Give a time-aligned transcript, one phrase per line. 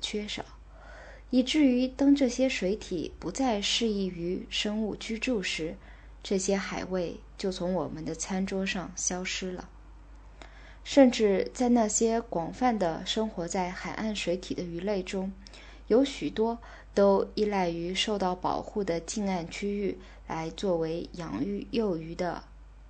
[0.00, 0.44] 缺少，
[1.30, 5.76] 以至于当这些水体不再适宜于生物居住时，
[6.22, 9.68] 这些海味就从我们的餐桌上消失了。
[10.82, 15.30] 甚至在那些广泛的生活在海岸水体的鱼类中，
[15.88, 16.58] 有许多
[16.94, 22.42] 都依赖于受到保护的近岸区域来作为养育幼鱼的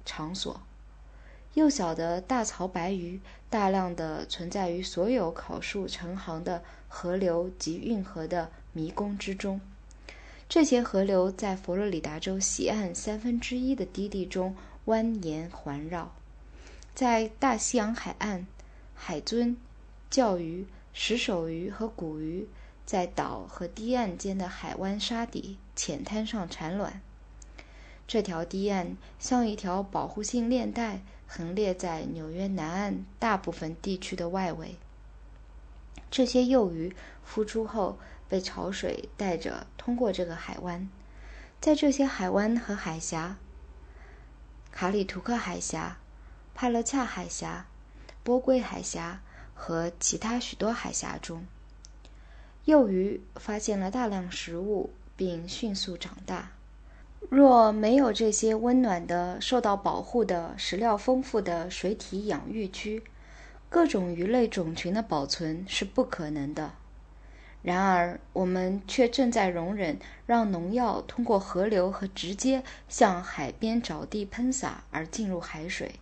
[0.05, 0.61] 场所。
[1.55, 9.61] 幼小的大槽白鱼大量的存在于所有考树成行的河流及运河的迷宫之中。
[10.49, 14.55] 这些河流在佛罗里达州西岸三分之一的低地中
[14.87, 16.13] 蜿蜒环绕。
[16.95, 18.47] 在大西洋海岸，
[18.95, 19.57] 海尊、
[20.09, 22.47] 教鱼、石手鱼和古鱼
[22.87, 27.01] 在岛和堤岸间的海湾沙底浅滩上产卵。
[28.07, 31.01] 这条堤岸像一条保护性链带。
[31.33, 34.75] 横列在纽约南岸大部分地区的外围。
[36.11, 36.93] 这些幼鱼
[37.25, 40.89] 孵出后被潮水带着通过这个海湾，
[41.61, 43.37] 在这些海湾和海峡——
[44.73, 45.99] 卡里图克海峡、
[46.53, 47.67] 帕勒恰海峡、
[48.25, 49.23] 波贵海峡
[49.55, 51.47] 和其他许多海峡中，
[52.65, 56.51] 幼鱼发现了大量食物，并迅速长大。
[57.29, 63.05] 若没有这些温暖的、受到保护的、食料丰富的水体养育区，
[63.69, 66.73] 各种鱼类种群的保存是不可能的。
[67.63, 75.97] 然而，我们却正在容忍让农药通过河流和直接向海边沼地喷洒而进入海水，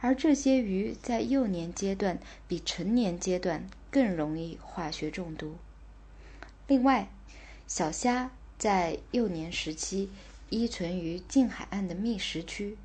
[0.00, 5.56] 而这些鱼在幼年阶段比成年阶段更容易化学中毒。
[6.66, 7.08] 另外，
[7.68, 10.10] 小虾在幼年时期。
[10.50, 12.76] 依存于近海岸的觅食区，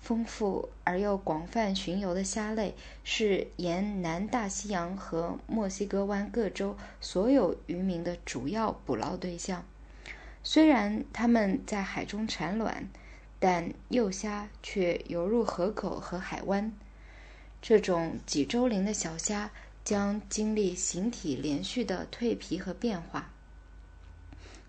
[0.00, 2.74] 丰富而又广泛巡游的虾类
[3.04, 9.64] 是沿南大西洋和墨西哥湾各州所有渔民的主要捕捞对象。
[10.42, 12.88] 虽然它们在海中产卵，
[13.38, 16.72] 但幼虾却游入河口和海湾。
[17.60, 19.50] 这种几周龄的小虾
[19.84, 23.31] 将经历形体连续的蜕皮和变化。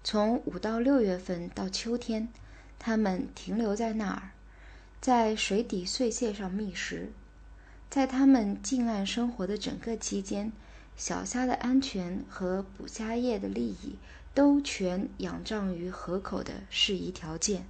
[0.04, 2.28] 从五到六月份到秋天，
[2.78, 4.32] 它们停留在那儿，
[5.00, 7.12] 在水底碎屑上觅食。
[7.90, 10.52] 在它们近岸生活的整个期间，
[10.98, 13.96] 小虾的安全和捕虾业的利益
[14.34, 17.66] 都全仰仗于河口的适宜条件。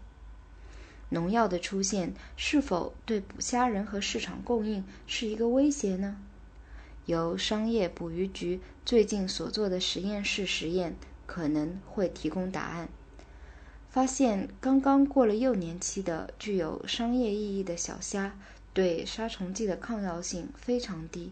[1.10, 6.18] 农药的出现是否对捕虾人和市场供应是一个威胁呢？
[7.06, 10.96] 由商业捕鱼局最近所做的实验室实验。
[11.34, 12.88] 可能会提供答案。
[13.90, 18.38] 发现刚刚过了幼年期的具有商业意义的小虾
[18.72, 21.32] 对杀虫剂的抗药性非常低，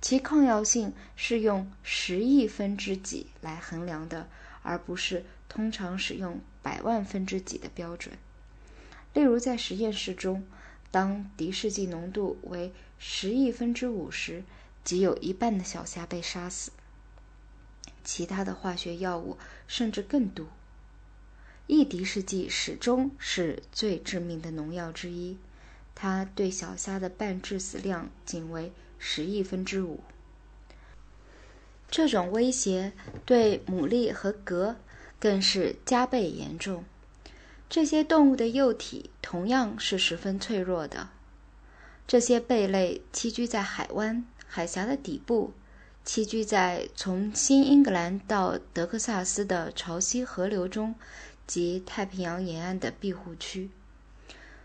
[0.00, 4.26] 其抗药性是用十亿分之几来衡量的，
[4.62, 8.16] 而不是通常使用百万分之几的标准。
[9.14, 10.44] 例如，在实验室中，
[10.90, 14.42] 当敌视剂浓度为十亿分之五时，
[14.82, 16.72] 即有一半的小虾被杀死。
[18.04, 20.46] 其他的化学药物甚至更毒。
[21.66, 25.38] 异敌视剂始终是最致命的农药之一，
[25.94, 30.00] 它对小虾的半致死量仅为十亿分之五。
[31.88, 32.92] 这种威胁
[33.24, 34.76] 对牡蛎和蛤
[35.18, 36.84] 更是加倍严重。
[37.68, 41.10] 这些动物的幼体同样是十分脆弱的。
[42.08, 45.52] 这些贝类栖居在海湾、海峡的底部。
[46.12, 50.92] 栖居在从新英格兰到德克萨斯的潮汐河流中
[51.46, 53.70] 及太平洋沿岸的庇护区。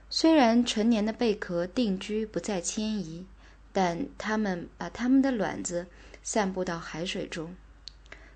[0.09, 3.28] 虽然成年的贝壳定居不再迁移，
[3.72, 5.85] 但它们把它们的卵子
[6.23, 7.56] 散布到海水中。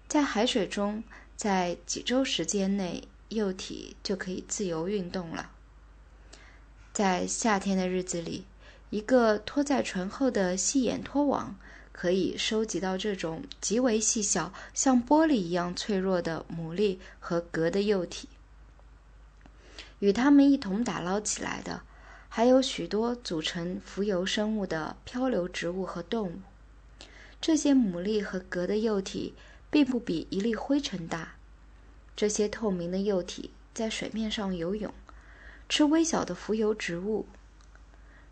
[0.08, 1.04] 在海水中，
[1.36, 5.50] 在几周时间内，幼体就可以自由运动了。
[6.94, 8.46] 在夏天的日子里，
[8.92, 11.56] 一个拖在船后的细眼拖网。
[12.00, 18.30] 可以收集到这种极为细小、像玻璃一样脆弱的牡蛎和蛤的幼体。
[20.00, 21.82] 与它们一同打捞起来的，
[22.30, 26.40] 还有许多组成浮游生物的漂流植物和动物。
[27.42, 29.34] 这些牡蛎和蛤的幼体
[29.70, 31.34] 并不比一粒灰尘大。
[32.16, 34.94] 这些透明的幼体在水面上游泳，
[35.68, 37.26] 吃微小的浮游植物。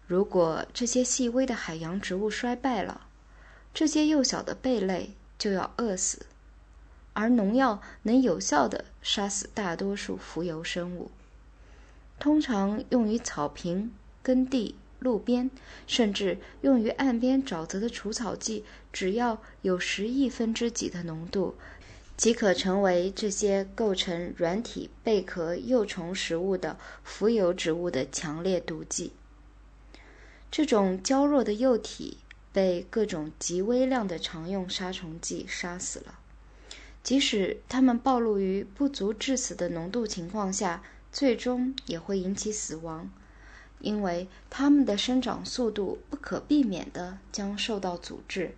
[0.06, 3.07] 如果这些细微的海洋植物衰败了，
[3.78, 6.26] 这些幼小的贝类就要饿死，
[7.14, 11.12] 而农药能有效地杀死大多数浮游生物。
[12.18, 13.94] 通常用于草坪、
[14.24, 15.52] 耕地、路边，
[15.86, 21.54] 甚至用于岸边沼泽的除草剂，只要有十亿分之几的浓度，
[22.18, 29.14] 即可成为这些构成软体贝壳幼虫食物的浮游植物的强烈毒剂。
[30.50, 32.18] 这种娇弱的幼体
[32.58, 36.18] 被各种极微量的常用杀虫剂杀死了。
[37.04, 40.82] 即使它们暴露于不足致死的浓度情况下，
[41.12, 43.12] 最终也会引起死亡，
[43.80, 48.56] 因为它们的生长速度不可避免地将受到阻滞，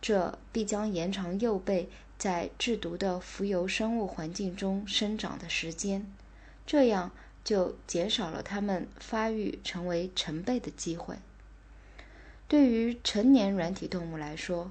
[0.00, 6.12] 这必将延长幼贝在制毒的浮游生物环境中生长的时间，
[6.66, 7.12] 这样
[7.44, 11.18] 就减少了它们发育成为成贝的机会。
[12.52, 14.70] 对于成年软体动物来说，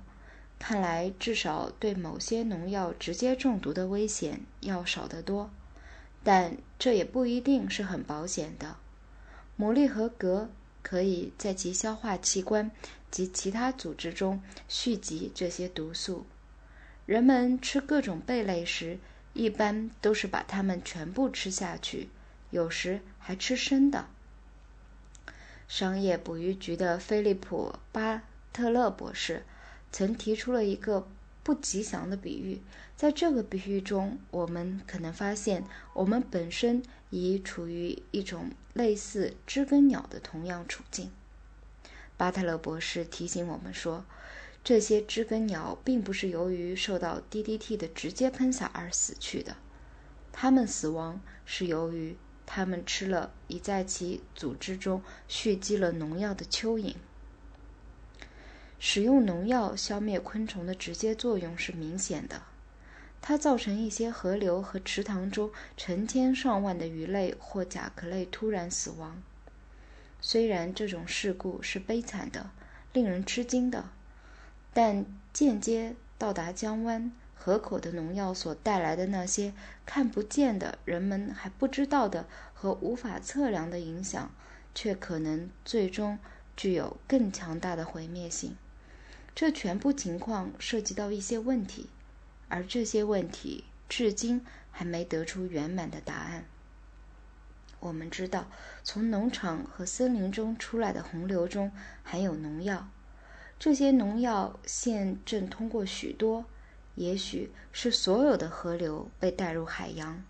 [0.60, 5.50] 看来，至少对某些农药直接中毒的危险要少得多，
[6.24, 8.76] 但这也不一定是很保险的。
[9.58, 10.48] 牡蛎和蛤
[10.84, 12.70] 可以在其消化器官
[13.10, 16.28] 及其他组织中蓄积这些毒素。
[17.08, 19.00] 人们吃各种贝类时，
[19.34, 22.10] 一般都是把它们全部吃下去，
[22.52, 24.06] 有时还吃生的。
[25.74, 29.44] 商业捕鱼局的菲利普·巴特勒博士。
[29.90, 31.08] 曾提出了一个
[31.44, 32.62] 不吉祥的比喻，
[32.98, 35.64] 在这个比喻中，我们可能发现
[35.94, 41.10] 我们本身已处于一种类似知更鸟的同样处境。
[42.18, 44.04] 巴特勒博士提醒我们说，
[44.66, 49.56] 这些知更鸟并不是由于受到 DDT 的直接喷洒而死去的，
[50.34, 52.18] 它们死亡是由于
[52.54, 56.96] 它们吃了已在其组织中蓄积了农药的蚯蚓。
[58.78, 62.42] 使用农药消灭昆虫的直接作用是明显的，
[63.22, 69.24] 它造成一些河流和池塘中成千上万的鱼类或甲壳类突然死亡。
[70.20, 72.50] 虽然这种事故是悲惨的、
[72.92, 73.86] 令人吃惊的，
[74.74, 79.52] 但间接到达江湾、河口的农药所带来的那些
[79.84, 84.32] 看不见的、人们还不知道的和无法测量的影响，
[84.76, 86.20] 却可能最终
[86.56, 88.56] 具有更强大的毁灭性。
[89.34, 91.90] 这全部情况涉及到一些问题，
[92.48, 96.46] 而这些问题至今还没得出圆满的答案。
[97.80, 98.46] 我们知道，
[98.84, 101.72] 从农场和森林中出来的洪流中
[102.04, 102.88] 含有农药，
[103.58, 106.46] 这些农药现正通过许多，
[106.96, 110.24] 也许是所有的河流被带入海洋，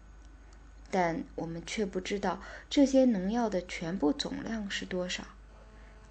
[0.89, 5.23] 但我们却不知道这些农药的全部总量是多少。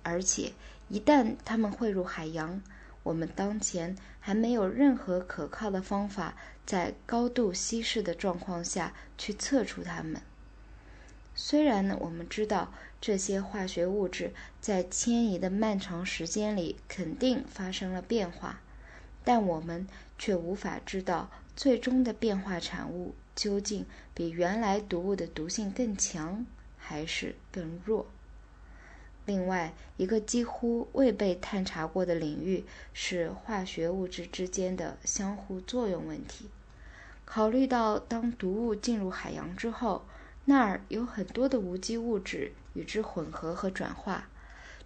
[0.03, 0.53] 而且，
[0.89, 2.63] 一旦它们汇入海洋，
[3.03, 6.35] 我们当前还没有任何可靠的方法，
[6.67, 10.21] 在高度稀释的状况下去测出它们。
[11.35, 18.61] 虽然呢，我们知道这些化学物质在迁移的漫长时间里肯定发生了变化，
[19.25, 19.87] 但我们
[20.19, 23.85] 却无法知道最终的变化产物究竟
[24.15, 26.47] 比原来毒物的毒性更强
[26.79, 28.07] 还是更弱。
[29.27, 36.49] 另外一个几乎未被探查过的领域是化学物质之间的相互作用问题。
[37.25, 40.05] 考虑到当毒物进入海洋之后，
[40.47, 44.29] 那儿有很多的无机物质与之混合和转化，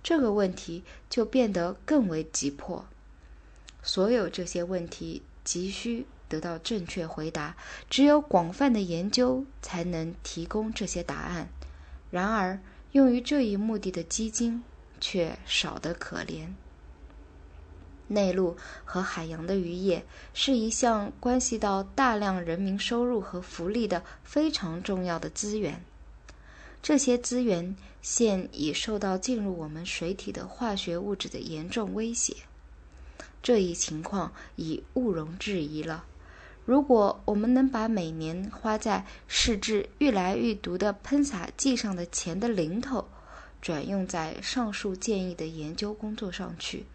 [0.03, 2.85] 这个问题就变得更为急迫。
[3.85, 7.55] 所有这些问题急需得到正确回答，
[7.89, 11.49] 只有广泛的研究才能提供这些答案。
[12.11, 12.59] 然而，
[12.93, 14.65] 用于这一目的的基金
[15.01, 16.49] 却少得可怜。
[18.09, 25.83] 内陆和海洋的渔业是一项关系到大量人民收入和福利的非常重要的资源。
[26.83, 32.35] 这些资源现已受到进入我们水体的化学物质的严重威胁。
[33.45, 36.07] 这一情况已毋容置疑了。
[36.65, 43.07] 如果我们能把每年花在试制愈来愈毒的喷洒剂上的钱的零头
[43.61, 46.87] 转用在上述建议的研究工作上去，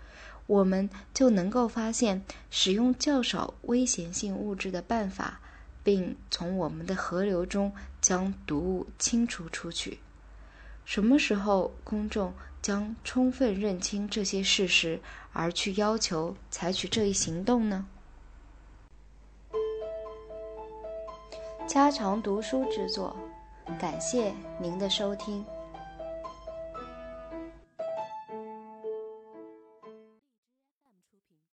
[0.47, 5.39] 我们就能够发现使用较少危险性物质的办法，
[5.83, 9.99] 并从我们的河流中将毒物清除出去。
[10.89, 14.99] 什么时候公众将充分认清这些事实，
[15.31, 17.85] 而去要求采取这一行动呢？
[21.67, 23.15] 家常读书制作，
[23.79, 25.45] 感谢您的收听。